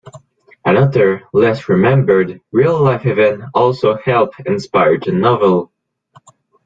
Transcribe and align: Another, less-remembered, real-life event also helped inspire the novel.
Another, 0.65 1.25
less-remembered, 1.31 2.41
real-life 2.51 3.05
event 3.05 3.43
also 3.53 3.97
helped 3.97 4.41
inspire 4.47 4.97
the 4.97 5.11
novel. 5.11 5.71